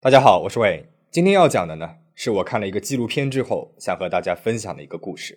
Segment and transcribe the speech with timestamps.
[0.00, 0.88] 大家好，我是魏。
[1.10, 5.36] 今天要讲的呢，是我看了一个纪录片之后，想和大家分享的一个故事。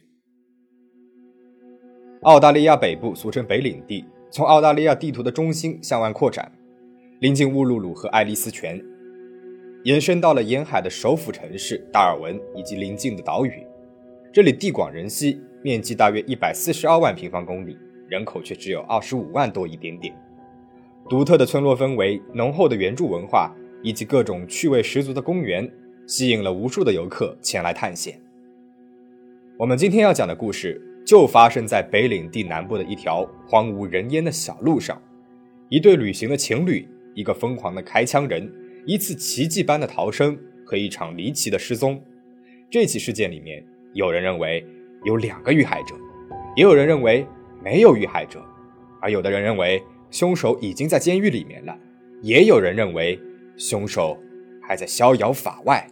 [2.22, 6.52] 澳大利亚北部俗称北领地，从澳大利亚地图的中心向外扩展，
[7.22, 8.80] 临近乌鲁鲁和爱丽丝泉，
[9.84, 13.66] 延伸到了沿海的首府城市达尔文以及邻近的岛屿。
[14.32, 17.76] 这里地广人稀，面积大约一百四十二万平方公里，
[18.08, 20.14] 人口却只有二十五万多一点点。
[21.10, 23.52] 独特的村落氛围，浓厚的原住文化。
[23.84, 25.70] 以及各种趣味十足的公园，
[26.08, 28.20] 吸引了无数的游客前来探险。
[29.58, 35.02] 我们今天要讲的故事，就发生在北领地南部的一条荒无人烟的小路上。
[35.70, 38.52] 一对旅行的情侣，一个疯狂的开枪人，
[38.86, 42.02] 一次奇迹般的逃生和一场离奇的失踪。
[42.70, 44.66] 这起事件里面，有人认为
[45.06, 45.96] 有两个遇害者，
[46.56, 47.26] 也有人认为
[47.64, 48.44] 没有遇害者，
[49.02, 51.78] 而有的人认为凶手已经在监狱里面了，
[52.22, 53.20] 也有人认为。
[53.58, 54.18] 凶手
[54.62, 55.88] 还在逍遥法外。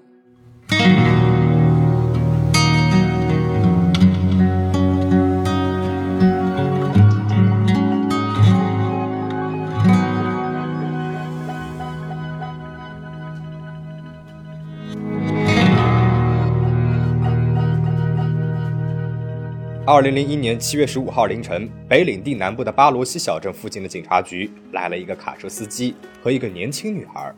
[19.92, 27.34] 二零零一年七月十五号凌晨，北领地南部的巴罗西小镇附近的警察局来了一个卡车司机和一个年轻女孩。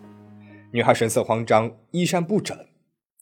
[0.73, 2.57] 女孩神色慌张，衣衫不整。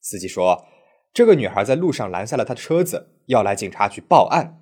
[0.02, 0.66] 司机说
[1.12, 4.60] ：“这个女孩在路上拦下了他的车子，要来警察局报案。”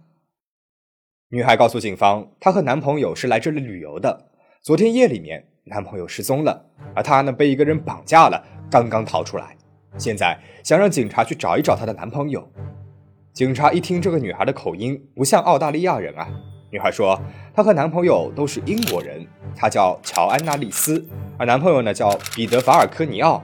[1.30, 4.30] 女孩告诉警方，她和男朋友是来这里旅游的。
[4.62, 6.66] 昨天夜里面，男朋友失踪了，
[6.96, 9.58] 而她呢被一个人绑架了，刚刚逃出来。
[9.98, 12.50] 现在想让警察去找一找她的男朋友。
[13.34, 16.26] 警察一听这个女孩的口音不像澳大利亚人啊。
[16.72, 17.22] 女孩说，
[17.54, 21.04] 她和男朋友都是英国人，她叫乔安娜·丽丝。
[21.38, 23.44] 而男朋友呢，叫彼得·法尔科尼奥。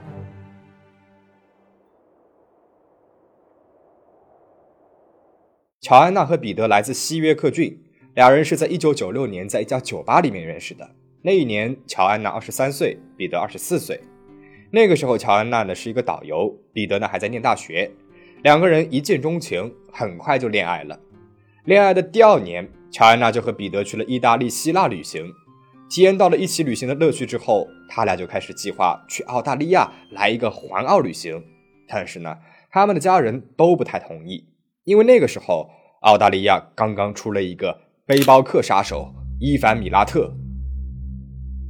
[5.80, 7.78] 乔安娜和彼得来自西约克郡，
[8.14, 10.88] 俩人是在一九九六年在一家酒吧里面认识的。
[11.20, 14.00] 那一年，乔安娜二十三岁，彼得二十四岁。
[14.70, 17.90] 那个时候，乔安娜呢是一个导游，彼得呢还在念大学。
[18.42, 20.98] 两个人一见钟情，很快就恋爱了。
[21.64, 25.32] 恋爱的第二年，乔安娜就和彼得去了意大利、希腊旅行。
[25.94, 31.40] 体验到了一起旅行的乐趣之后，他俩就开始计划去澳大利亚来一个环澳旅行。
[31.86, 32.36] 但是呢，
[32.68, 34.44] 他们的家人都不太同意，
[34.82, 40.34] 因为那个时候澳大利亚刚刚出了一个背包客杀手伊凡米拉特。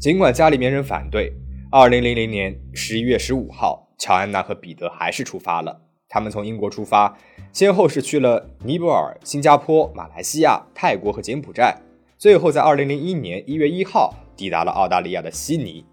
[0.00, 1.30] 尽管家里面人反对，
[1.70, 5.82] 二零零零年十一月十五号，乔安娜和彼得还是出发了。
[6.08, 7.14] 他们从英国出发，
[7.52, 11.76] 先后是去了尼泊尔、新加坡、马来西亚、泰国和柬埔寨。
[12.24, 15.84] 最后，在二零零一年一月一号抵达了澳大利亚的悉尼。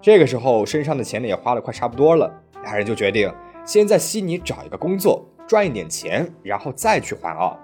[0.00, 2.32] 这个时候，身上的钱呢也花了快差不多了，
[2.62, 3.30] 俩人就决定
[3.62, 7.58] 先在悉尼找一个工作，赚一点钱，然后再去环澳。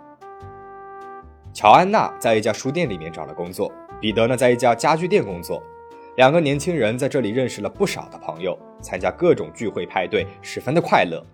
[1.55, 5.62] 乔安娜在一家书店里面找了工作，彼得呢在一家家具店工作。
[6.17, 11.25] 两个年轻人在这里认识了不少的朋友，参加各种聚会派对，十分的快乐。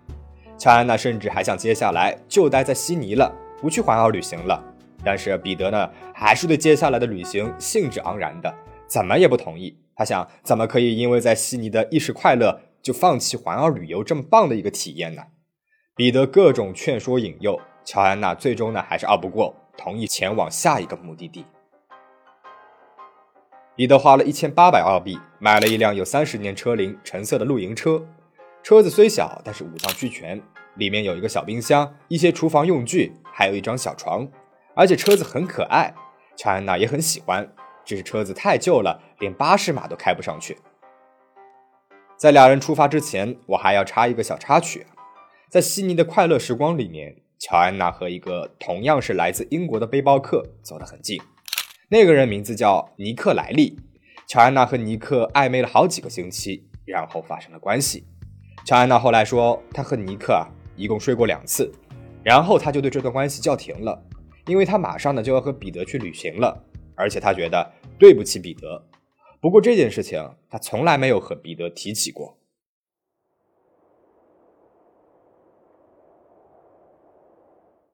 [0.57, 3.29] 乔安娜甚至还想接下来就待在悉尼了，
[3.59, 4.63] 不去环澳旅行了。
[5.03, 8.53] 但是彼得呢，还是对接下来的旅行兴致盎然的，
[8.87, 9.77] 怎么也不同意。
[9.95, 15.23] 他想，怎么可以因为在悉尼的一时快乐，就放弃环澳旅游这么棒的一个体验呢？
[15.95, 21.45] 彼得各种劝说引诱，乔安娜最终呢，还是拗不过，同意前往下一个目的地。
[23.75, 28.05] 彼得花了一千八百澳币买了一辆有三十年车龄、橙色的露营车，
[28.61, 30.41] 车子虽小，但是五脏俱全，
[30.75, 34.27] 里面有一个小冰箱、一些厨房用具，还有一张小床。
[34.79, 35.93] 而且车子很可爱，
[36.37, 37.45] 乔安娜也很喜欢，
[37.83, 40.57] 只是车子太旧了，连八十码都开不上去。
[42.15, 44.87] 在俩人出发之前，我还要插一个小插曲，
[45.49, 51.21] 在悉尼的快乐时光里面，乔安娜和一个同样是来自英国的背包客走得很近，
[51.89, 53.77] 那个人名字叫尼克莱利。
[54.27, 58.07] 乔安娜和尼克暧昧了好几个星期，然后发生了关系。
[58.63, 61.69] 乔安娜后来说，她和尼克啊一共睡过两次，
[62.23, 64.01] 然后她就对这段关系叫停了。
[64.49, 66.65] 因为他马上呢就要和彼得去旅行了，
[66.95, 68.83] 而且他觉得对不起彼得。
[69.39, 72.39] 不过这件事情他从来没有和彼得提起过。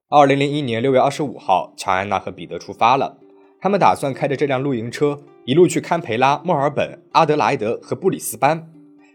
[0.07, 3.17] 二零零一年六月二十五号，乔安娜和彼得出发了，
[3.59, 8.71] 他们打算开着这辆露营车一路去堪培拉、墨尔本、阿德莱德和布里斯班。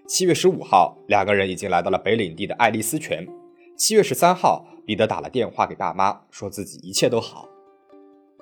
[0.06, 3.26] 七月十五号，两个人已经来到了北领地的爱丽丝泉。
[3.78, 4.66] 七月十三号。
[4.90, 7.48] 彼得打了电话给爸妈，说自己一切都好。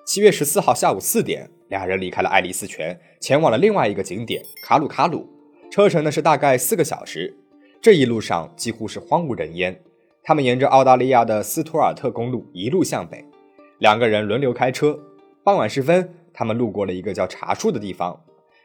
[0.06, 5.28] 七月十四号下午四点，俩人离开了爱丽丝泉，前往了另外一个景点卡鲁卡鲁。
[5.70, 7.36] 车程呢是大概四个小时。
[7.82, 9.78] 这一路上几乎是荒无人烟。
[10.22, 13.22] 他们沿着澳大利亚的斯图尔特公路一路向北，
[13.76, 14.98] 两个人轮流开车。
[15.44, 18.18] 傍晚时分，他们路过了一个叫茶树的地方。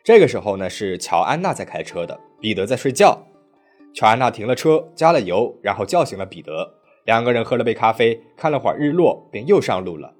[0.05, 3.27] 这个时候呢，是乔安娜在开车的，彼得在睡觉。
[3.93, 6.75] 乔安娜停了车，加了油，然后叫醒了彼得。
[7.05, 10.13] 两个人喝了杯咖啡，看了会儿日落，便又上路了。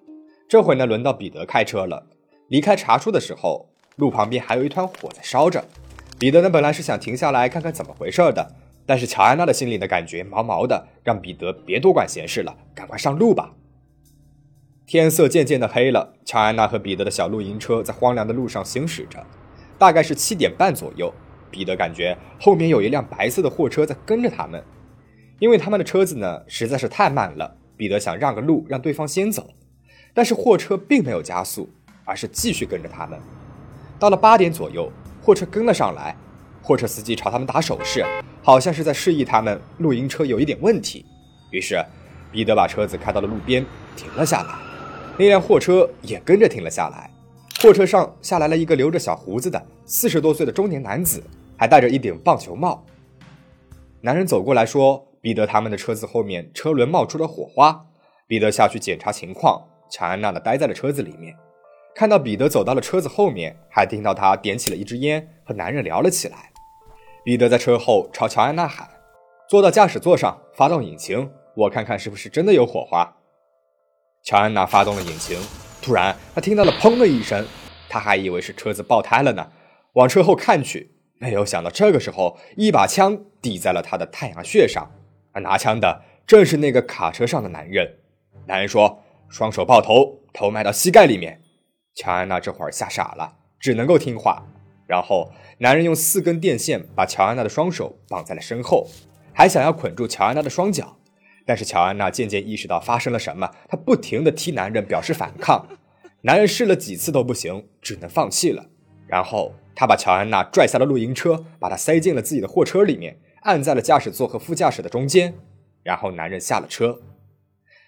[0.50, 2.08] 这回呢，轮到彼得开车了。
[2.50, 5.64] 离开茶树的时候，路旁边还有一团火在烧着。
[6.20, 8.56] 彼得呢，本来是想停下来看看怎么回事的。
[8.86, 13.54] 但是乔安娜的心里的感觉毛毛的，让彼得别多管闲事了，赶快上路吧。
[14.86, 19.26] 天色渐渐的黑了，乔安娜和彼得的小露营车在荒凉的路上行驶着，
[19.78, 21.14] 大概是七点半左右。
[21.50, 24.62] 彼得感觉后面有一辆白色的货车在跟着他们，
[25.44, 27.54] 因为他们的车子呢实在是太慢了。
[27.76, 29.50] 彼得想让个路，让对方先走，
[30.14, 31.70] 但是货车并没有加速，
[32.06, 33.20] 而是继续跟着他们。
[34.00, 34.90] 到了八点左右，
[35.22, 36.16] 货车跟了上来。
[36.62, 38.06] 货车司机朝他们打手势，
[38.42, 41.06] 好像是在示意他们露营车有一点问题。
[41.52, 41.84] 于是，
[42.32, 43.66] 彼得把车子开到了路边，
[43.98, 44.56] 停了下来。
[45.18, 47.12] 那辆货车也跟着停了下来。
[47.62, 51.22] 货车上下来了一个留着小胡子的四十多岁的中年男子，
[51.58, 52.86] 还戴着一顶棒球帽。
[54.00, 57.88] 男人走过来说：“彼得他们的车子后面车轮冒出了火花。”
[58.28, 59.70] 彼得下去检查情况。
[59.90, 61.36] 乔安娜呢，待在了车子里面，
[61.94, 66.52] 看到彼得走到了车子后面，还听到他点起了一支烟，和男人聊了起来。
[67.24, 68.90] 彼得在车后朝乔安娜喊
[69.48, 73.18] ：“坐到驾驶座上，发动引擎，我看看是不是真的有火花。”
[74.26, 75.38] 乔安娜发动了引擎，
[75.82, 77.46] 突然她听到了“砰”的一声，
[77.88, 79.52] 她还以为是车子爆胎了呢。
[79.94, 84.90] 往车后看去，没有想到这个时候，一把枪抵在了她的太阳穴上，
[85.34, 87.98] 而拿枪的正是那个卡车上的男人。
[88.48, 91.42] 男人说：“双手抱头，头埋到膝盖里面。”
[91.94, 94.48] 乔安娜这会儿吓傻了，只能够听话。
[94.88, 98.88] 然后，男人用四根电线把乔安娜的双手绑在了身后，
[99.34, 100.98] 还想要捆住乔安娜的双脚。
[101.46, 105.68] 但是乔安娜渐渐意识到发生了什么，她不停地踢男人表示反抗。
[106.22, 108.68] 男人试了几次都不行，只能放弃了。
[109.08, 115.34] 然后他把乔安娜拽下了露营车，把她塞进了自己的货车里面，按在了驾驶座和副驾驶的中间。
[115.84, 116.98] 然后男人下了车。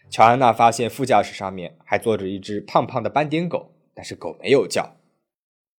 [0.09, 4.97] 乔安娜发现副驾驶上面还坐着一只胖胖的斑点狗，但是狗没有叫。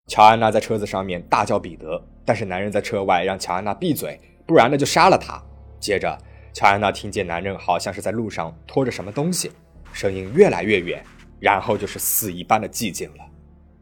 [0.08, 5.38] 乔安娜在车子上面大叫彼得，但是男人在车外让乔安娜闭嘴，不然呢就杀了他。
[5.78, 6.18] 接着，
[6.54, 9.52] 乔安娜听见男人好像是在路上拖着什么东西，
[9.92, 11.04] 声音越来越远，
[11.38, 13.24] 然后就是死一般的寂静了。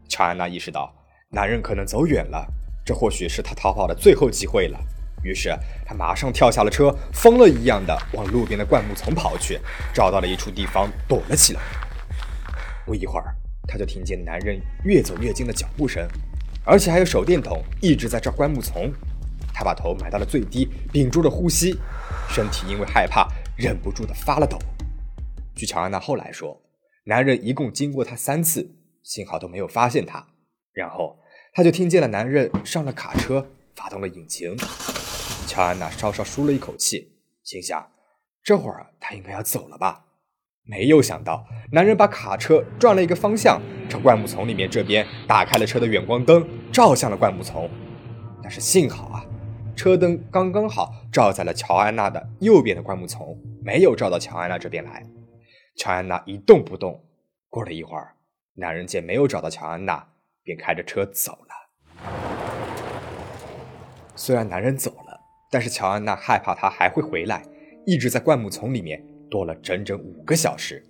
[0.09, 0.93] 乔安娜意识到
[1.31, 2.45] 男人可能走远了，
[2.85, 4.79] 这或许是他逃跑的最后机会了。
[5.25, 5.53] 于是，
[5.85, 9.59] 他马上跳下了车，疯了一样的往路边的灌木丛跑去，
[9.93, 11.61] 找到了一处地方躲了起来。
[12.87, 13.35] 不一会儿。
[13.67, 16.07] 他就听见男人越走越近的脚步声，
[16.67, 18.93] 而且还有手电筒一直在照灌木丛。
[19.55, 21.79] 他把头埋到了最低，屏住了呼吸，
[22.29, 24.59] 身体因为害怕忍不住的发了抖。
[25.57, 26.61] 据乔安娜后来说，
[27.05, 30.27] 男人一共经过他三次，幸好都没有发现他。
[30.75, 31.19] 然后
[31.55, 34.55] 他就听见了男人上了卡车，发动了引擎。
[35.47, 37.13] 乔安娜稍稍舒了一口气，
[37.43, 37.91] 心想：
[38.43, 40.05] 这会儿他应该要走了吧。
[40.65, 47.69] 没有想到，男人把卡车转了一个方向，朝灌木丛里面这边打开了车的远光灯，照向了灌木丛。
[48.43, 49.25] 但是幸好啊，
[49.77, 55.07] 车灯刚刚好照在了乔安娜的右边的灌木丛，没有照到乔安娜这边来。
[55.77, 57.05] 乔安娜一动不动。
[57.51, 58.15] 过了一会儿，
[58.55, 60.07] 男人见没有找到乔安娜，
[60.43, 61.55] 便开着车走了。
[64.17, 65.04] 虽然男人走了，
[65.55, 67.41] 但是乔安娜害怕他还会回来，
[67.87, 69.01] 一直在灌木丛里面。
[69.31, 70.85] 躲了整整五个小时。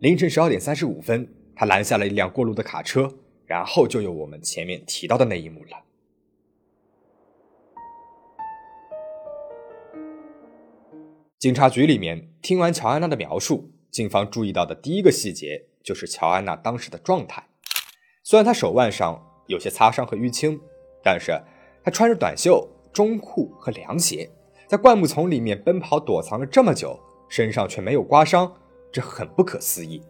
[0.00, 3.10] 凌晨十二点三十五分，他拦下了一辆过路的卡车，
[3.46, 5.82] 然后就有我们前面提到的那一幕了。
[11.38, 17.42] 警察局里面听完乔安娜的描述，警方注意到的第一个细节就是乔安娜当时的状态。
[18.22, 20.60] 虽然她手腕上有些擦伤和淤青，
[21.02, 21.38] 但是
[21.82, 24.30] 她穿着短袖、中裤和凉鞋，
[24.66, 26.98] 在灌木丛里面奔跑躲藏了这么久。
[27.26, 28.52] 身上却没有刮伤，
[28.92, 30.00] 这很不可思议。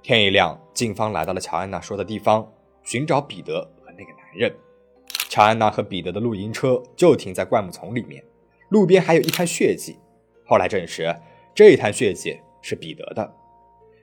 [0.00, 2.48] 天一亮，警方来到了乔安娜说的地方，
[2.84, 4.54] 寻找彼得和那个男人。
[5.28, 8.22] 乔安娜和彼得的露营车就停在灌木丛里面，
[8.68, 9.98] 路边还有一滩血迹。
[10.46, 11.12] 后来证实，
[11.52, 13.34] 这一滩血迹是彼得的。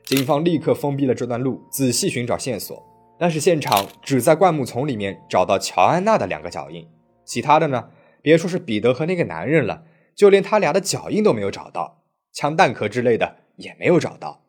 [0.03, 2.83] 警方立刻封闭了这段路，仔细寻找线索。
[3.17, 6.85] 但是现场只在灌木丛里面找到乔安娜的两个脚印，
[7.27, 7.89] 其他的呢，
[8.21, 9.83] 别说是彼得和那个男人了，
[10.15, 12.01] 就连他俩的脚印都没有找到。
[12.31, 14.41] 枪弹壳之类的也没有找到。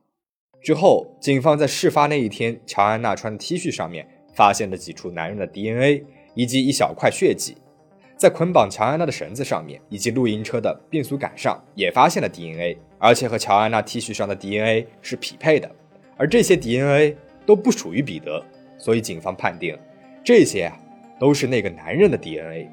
[0.62, 6.04] 之后，警方在事发那一天乔安娜穿的 T 恤上面发现了几处男人的 DNA
[6.35, 7.56] 以及一小块血迹。
[8.16, 15.70] 在捆绑乔安娜的绳子上面，以及露营车的变速杆上也发现了 DNA，而且和乔安娜 T 恤上的 DNA 是匹配的。
[16.16, 17.16] 而这些 DNA
[17.47, 18.44] 都不属于彼得，
[18.76, 19.78] 所以警方判定
[20.25, 20.78] 这些啊
[21.19, 22.69] 都是那个男人的 DNA。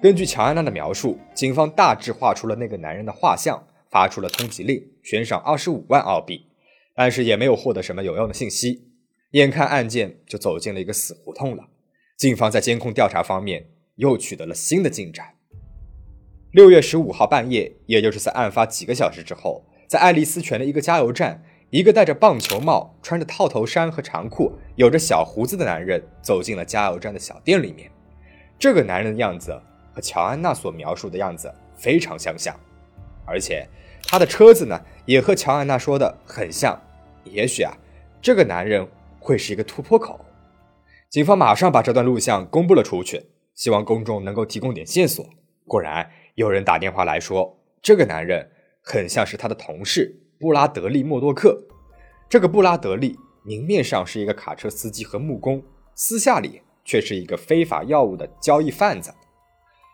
[0.00, 6.46] 根据乔安娜的描述，警方大致画出了那个男人的画像，发出了通缉令，悬赏二十五万澳币，
[6.94, 8.88] 但是也没有获得什么有用的信息。
[9.32, 11.68] 眼看案件就走进了一个死胡同了，
[12.16, 13.66] 警方在监控调查方面。
[13.98, 15.34] 又取得了新的进展。
[16.52, 27.90] 六月十五号半夜，也就是在案发几个小时之后，在爱丽丝泉的一个加油站，一个戴着棒球帽、穿着套头衫和长裤、有着小胡子的男人走进了加油站的小店里面。
[28.58, 29.60] 这个男人的样子
[29.92, 32.58] 和乔安娜所描述的样子非常相像，
[33.26, 33.68] 而且
[34.04, 36.80] 他的车子呢也和乔安娜说的很像。
[37.24, 37.76] 也许啊，
[38.22, 40.18] 这个男人会是一个突破口。
[41.10, 43.26] 警方马上把这段录像公布了出去。
[43.54, 45.28] 希望公众能够提供点线索。
[45.66, 48.48] 果然有人打电话来说，这个男人
[48.80, 51.60] 很像是他的同事布拉德利·默多克。
[52.28, 55.62] 这个布拉德利明面上是一个卡车司机和木工，
[55.94, 59.12] 私下里却是一个非法药物的交易贩子。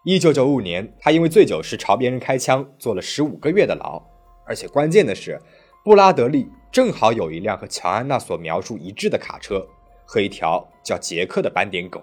[0.05, 4.03] 一九九五年，他因为醉酒时朝别人开枪，坐了十五个月的牢。
[4.47, 5.41] 而且关键的是，
[5.83, 9.67] 布拉德利正好有一辆和乔安娜所描述一致的卡车
[10.05, 12.03] 和一条叫杰克的斑点狗。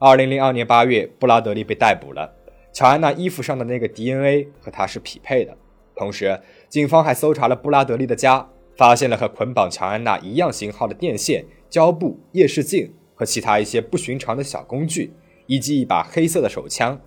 [0.00, 2.34] 二零零二年八月，布拉德利被逮捕了。
[2.72, 5.56] 乔安娜衣服上的那个 DNA 和他是匹配的。
[5.98, 15.12] 同时，警方还搜查了布拉德利的家，发现了和捆绑乔安娜一样型号的电线、胶布、夜视镜和其他一些不寻常的小工具，
[15.46, 17.00] 以及一把黑色的手枪。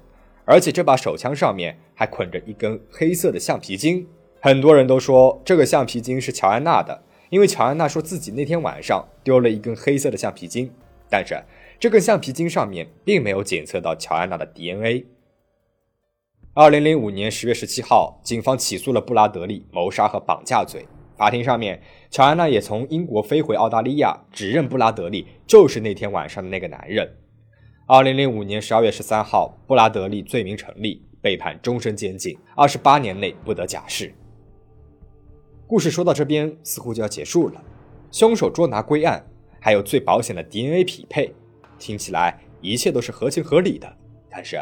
[0.43, 4.05] 而且，这把手枪上面还捆着一根黑色的橡皮筋。
[4.41, 10.69] 很多人都说这个橡皮筋是乔安娜的，因为乔安娜说自己那天晚上丢了一根黑色的橡皮筋。
[11.09, 11.41] 但是，
[11.79, 15.05] 这根橡皮筋上面并没有检测到乔安娜的 DNA。
[16.53, 20.85] 二零零五年十月十七号，警方起诉了布拉德利谋杀和绑架罪。
[21.15, 27.09] 法庭上面，乔安娜也从英国飞回澳大利亚，指认布拉德利就是那天晚上的那个男人。
[27.87, 34.13] 二零零五年十二月十三号，布拉德利罪名成立，被判终身监禁，二十八年内不得假释。
[35.65, 37.63] 故事说到这边，似乎就要结束了。
[38.11, 39.25] 凶手捉拿归案，
[39.61, 41.33] 还有最保险的 DNA 匹配。
[41.79, 43.97] 听起来一切都是合情合理的，
[44.29, 44.59] 但是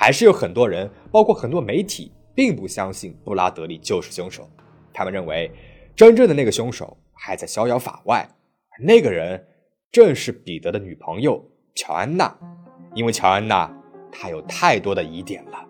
[0.00, 4.48] 还是有很多人，包括很多媒体，并不相信布拉德利就是凶手。
[4.94, 5.52] 他们认为，
[5.94, 8.26] 真正的那个凶手还在逍遥法外，
[8.82, 9.46] 那个人
[9.92, 12.34] 正是彼得的女朋友乔安娜，
[12.94, 13.70] 因为乔安娜
[14.10, 15.68] 她有太多的疑点了。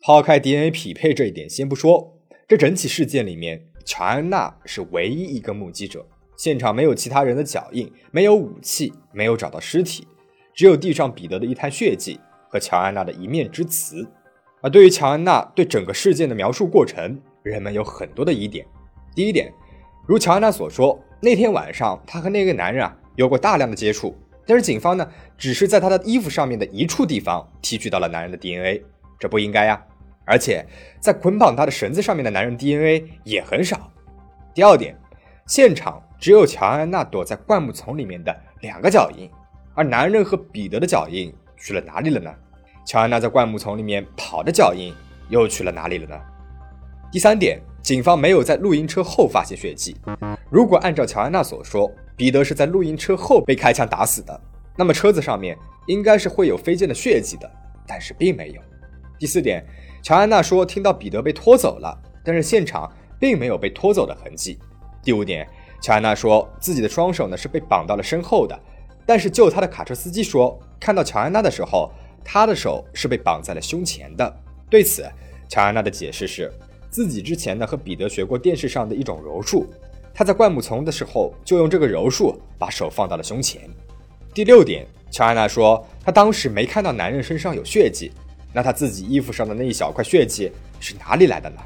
[0.00, 2.16] 抛开 DNA 匹配这一点先不说，
[2.46, 3.70] 这整起事件里面。
[3.84, 10.06] 乔安娜是唯一一个目击者，现场没有其他人的脚印，没有武器，没有找到尸体，
[10.52, 14.06] 只有地上彼得的一滩血迹和乔安娜的一面之词。
[14.60, 18.66] 而对于乔安娜对整个事件的描述过程，人们有很多的疑点。
[19.14, 19.52] 第一点，
[20.06, 28.82] 如乔安娜所说，那天晚上她和那个男人啊有过大量的接触，但是警方呢只是在她的衣服上面的一处地方提取到了男人的 DNA，
[29.18, 29.80] 这不应该呀。
[30.26, 30.66] 而且，
[31.00, 33.92] 在捆绑她的绳子上面的男人 DNA 也很少。
[34.54, 34.96] 第二点，
[35.46, 39.30] 现场只有乔安娜躲在灌木丛里面的两个脚印，
[39.74, 42.34] 而男人和彼得的脚印去了哪里了呢？
[42.86, 44.94] 乔安娜在灌木丛里面跑的脚印
[45.28, 46.18] 又去了哪里了呢？
[47.12, 49.94] 第三点，警方没有在露营车后发现血迹。
[50.50, 54.40] 如果按照乔安娜所说，彼得是在露营车后被开枪打死的，
[54.76, 57.50] 那么车子上面应该是会有飞溅的血迹的，
[57.86, 58.62] 但是并没有。
[59.18, 59.64] 第四点。
[60.02, 64.58] 乔安娜说听到彼得被拖走了，但是现场并没有被拖走的痕迹。
[65.04, 65.46] 第五点，
[65.82, 68.58] 乔安娜说自己的双手呢是被绑到了身后的，
[69.04, 71.92] 但是救她的卡车司机说看到乔安娜的时候，
[72.24, 74.36] 他的手是被绑在了胸前的。
[74.70, 75.06] 对此，
[75.46, 76.50] 乔安娜的解释是
[76.90, 79.66] 自己之前呢和彼得学过电视上的一种柔术，
[80.14, 83.68] 他在灌木丛的时候就用这个柔术把手放到了胸前。
[84.32, 88.10] 第六点，乔安娜说她当时没看到男人身上有血迹。
[88.52, 91.56] 那她自己衣服上的那一小块血迹是哪里来的呢？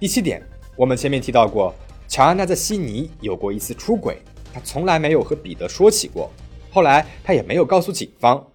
[0.00, 0.42] 第七点，
[0.76, 1.74] 我们前面提到过，
[2.06, 4.18] 乔安娜在悉尼有过一次出轨，
[4.52, 6.30] 她从来没有和彼得说起过，
[6.70, 8.46] 后来她也没有告诉警方，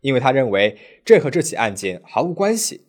[0.00, 2.86] 因为她认为这和这起案件毫无关系。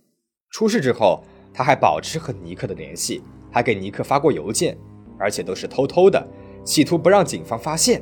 [0.52, 1.24] 出事之后，
[1.54, 4.78] 她还保持和尼克的联系，还给尼克发过邮件，
[5.18, 6.28] 而且都是偷偷的，
[6.64, 8.02] 企图不让警方发现。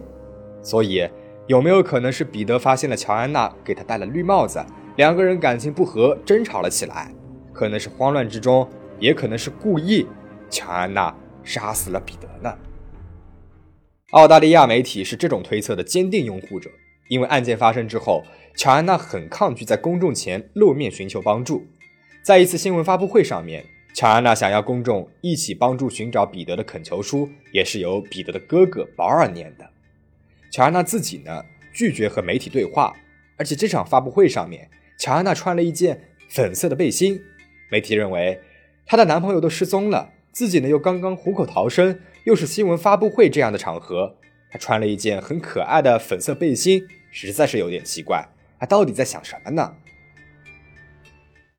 [0.61, 1.07] 所以，
[1.47, 4.63] 有没有可能是彼得发现了乔安娜，给他戴了绿帽子？
[4.97, 7.13] 两个人感情不和，争吵了起来，
[7.53, 8.67] 可能是慌乱之中，
[8.99, 10.07] 也可能是故意。
[10.49, 11.13] 乔安娜
[11.47, 12.57] 杀死了彼得呢？
[14.11, 16.69] 澳大利亚媒体是这种推测的坚定拥护者，
[17.07, 18.23] 因为案件发生之后，
[18.55, 21.65] 乔安娜很抗拒在公众前露面寻求帮助。
[22.21, 29.69] 在一次新闻发布会上面，乔安娜想要公众一起帮助寻找彼得的恳求书，也是由彼得的哥哥保尔念的。
[30.51, 32.93] 乔安娜自己呢，拒绝和媒体对话，
[33.37, 37.21] 而且这场发布会上面，乔安娜穿了一件粉色的背心。
[37.69, 38.39] 媒体认为，
[38.85, 44.17] 她的男朋友都失踪了，自己呢又刚刚虎口逃生，又是新闻发布会这样的场合，
[44.51, 48.23] 她穿了一件很可爱的粉色背心，实在是有点奇怪。
[48.59, 49.77] 她到底在想什么呢？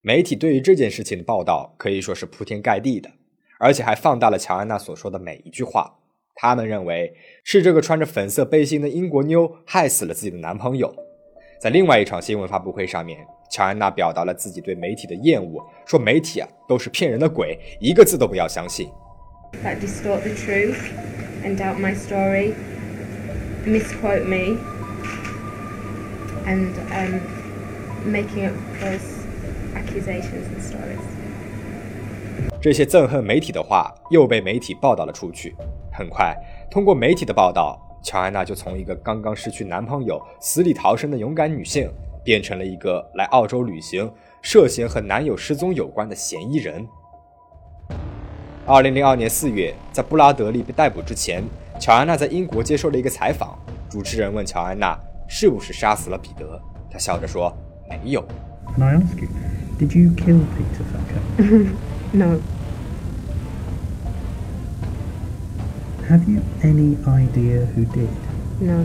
[0.00, 3.10] 媒体对于这件事情的报道可以说是铺天盖地的，
[3.58, 5.96] 而且还放大了乔安娜所说的每一句话。
[6.36, 10.94] 他们认为是这个穿着粉色背心的英国妞害死了自己的男朋友。
[11.60, 18.88] 在另外一场新闻发布会上面，乔安娜表达了自己对媒体的厌恶，说媒体啊都是骗人的鬼，一个字都不要相信。
[19.62, 20.76] That distort the truth
[21.44, 22.52] and doubt my story,
[23.66, 24.58] misquote me,
[26.46, 27.20] and um,
[28.04, 29.18] making up false.
[29.74, 30.98] accusations and stories。
[32.60, 35.54] 这些憎恨媒体的话又被媒体报道了出去。
[35.92, 36.36] 很快，
[36.70, 41.90] 通过媒体的报道，乔安娜就从一个刚刚失去男朋友、死里逃生的勇敢女性，
[42.28, 46.86] 变成了一个来澳洲旅行、涉嫌和男友失踪有关的嫌疑人。
[48.66, 51.42] 二零零二年四月，在布拉德利被逮捕之前，
[51.80, 53.58] 乔安娜在英国接受了一个采访。
[53.88, 54.94] 主持人问乔安娜
[55.26, 57.50] 是不是杀死了彼得，她笑着说
[57.88, 58.22] ：“没有。”
[58.76, 59.28] Can I ask you,
[59.78, 61.70] did you kill Peter Thacker?
[62.12, 62.40] no.
[66.10, 68.10] Have you any idea who did?
[68.60, 68.84] No.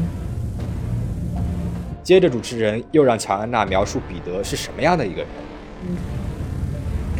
[2.02, 5.28] 接着，主持人又让乔安娜描述彼得是什么样的一个人。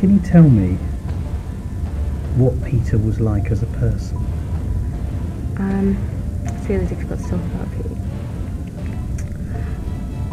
[0.01, 0.77] Can you tell me
[2.37, 4.17] what Peter was like as a person?
[5.59, 5.97] Um,
[6.47, 7.97] it's really difficult to talk about Peter.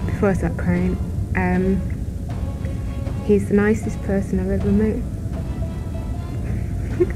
[0.05, 0.95] Before I start crying,
[1.35, 1.81] um,
[3.27, 5.01] He's the nicest person I've ever met.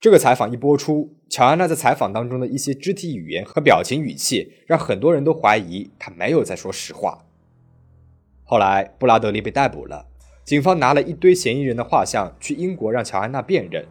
[0.00, 7.23] 这个采访一播出， 乔安娜在采访当中的一些肢体语言和表情语气，让很多人都怀疑她没有在说实话。
[8.43, 10.07] 后来，布拉德利被逮捕了，
[10.43, 13.85] 警方拿了一堆嫌疑人的画像去英国让乔安娜辨认，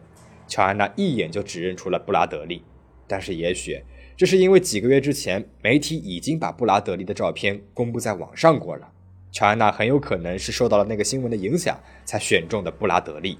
[0.47, 2.61] 乔安娜一眼就指认出了布拉德利。
[3.07, 3.81] 但是，也许
[4.15, 8.87] 这是因为几个月之前媒体已经把布拉德利的照片公布在网上过了。
[9.31, 13.39] 乔安娜很有可能是受到了那个新闻的影响，才选中的布拉德利。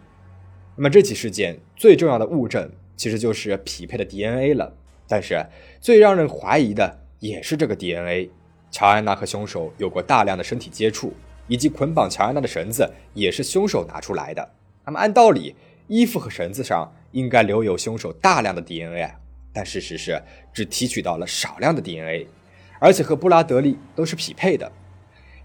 [0.75, 4.71] 那么这起事件最重要的物证其实就是匹配的 DNA 了。
[5.07, 5.43] 但是
[5.79, 8.29] 最让人怀疑的也是这个 DNA。
[8.69, 11.11] 乔安娜和凶手有过大量的身体接触，
[11.47, 14.51] 以及捆绑乔安娜的绳子也是凶手拿出来的。
[14.85, 15.55] 那么按道理，
[15.87, 19.15] 衣服和绳子上应该留有凶手大量的 DNA，
[19.51, 20.21] 但事实是
[20.53, 22.27] 只提取到了少量的 DNA，
[22.77, 24.71] 而且和布拉德利都是匹配的。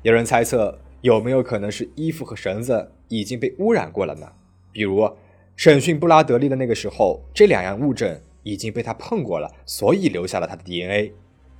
[0.02, 4.30] 有人猜测，有没有可能是衣服和绳子已经被污染过了呢？
[4.72, 5.10] 比如，
[5.56, 11.14] 审讯布拉德利的那个时候，这两样物证已经被他碰过了，所以留下了他的 DNA。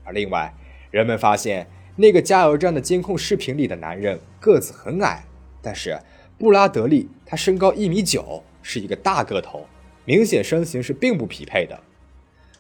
[0.05, 0.55] 而另外，
[0.91, 5.25] 人们发现那个加油站的监控视频里的男人个子很矮，
[5.63, 5.99] 但是
[6.39, 9.67] 布拉德利他身高一米九，是一个大个头，
[10.05, 11.81] 明显身形是并不匹配的。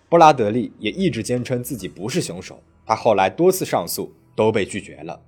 [0.09, 5.21] 布拉德利也一直坚称自己不是凶手，他后来多次上诉都被拒绝了。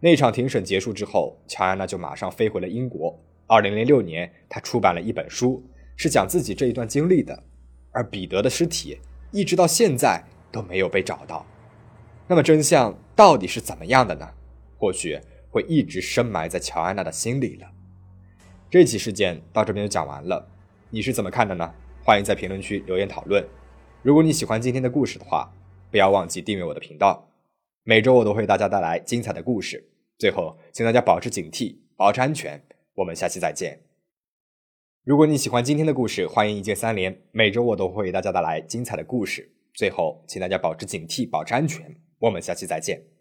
[0.00, 3.16] 那场庭审结束之后，乔安娜就马上飞回了英国。
[3.46, 5.62] 二零零六年，他出版了一本书，
[5.96, 7.42] 是讲自己这一段经历的。
[7.90, 8.98] 而彼得的尸体
[9.30, 11.46] 一直到现在都没有被找到。
[12.26, 14.28] 那么真相到底是怎么样的呢？
[14.78, 17.70] 或许会一直深埋在乔安娜的心里了。
[18.70, 20.48] 这起事件到这边就讲完了，
[20.90, 21.72] 你是怎么看的呢？
[22.02, 23.46] 欢迎在评论区留言讨论。
[24.02, 25.52] 如果你喜欢今天的故事的话，
[25.90, 27.30] 不要忘记订阅我的频道。
[27.84, 29.88] 每周我都会为大家带来精彩的故事。
[30.18, 32.60] 最后，请大家保持警惕，保持安全。
[32.94, 33.80] 我们下期再见。
[35.04, 37.22] 如果你喜欢今天的故事，欢迎一键三连。
[37.32, 39.52] 每周我都会为大家带来精彩的故事。
[39.74, 41.94] 最后，请大家保持警惕，保持安全。
[42.20, 43.13] 我们下期再见。